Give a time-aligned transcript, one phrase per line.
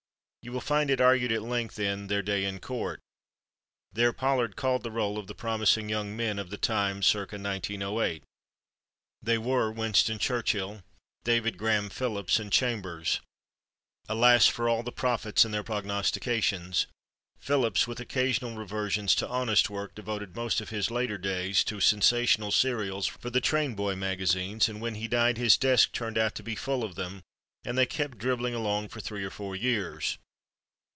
[0.43, 2.99] You will find it argued at length in "Their Day in Court."
[3.93, 8.23] There Pollard called the roll of the "promising young men" of the time, circa 1908.
[9.21, 10.81] They were Winston Churchill,
[11.23, 13.21] David Graham Phillips—and Chambers!
[14.09, 16.87] Alas, for all prophets and their prognostications!
[17.37, 22.51] Phillips, with occasional reversions to honest work, devoted most of his later days to sensational
[22.51, 26.41] serials for the train boy magazines, and when he died his desk turned out to
[26.41, 27.21] be full of them,
[27.63, 30.17] and they kept dribbling along for three or four years.